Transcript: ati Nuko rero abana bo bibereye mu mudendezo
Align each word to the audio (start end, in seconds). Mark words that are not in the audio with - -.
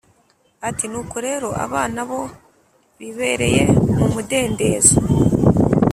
ati 0.67 0.85
Nuko 0.91 1.15
rero 1.27 1.49
abana 1.65 2.01
bo 2.09 2.21
bibereye 2.99 3.61
mu 3.97 4.05
mudendezo 4.13 4.95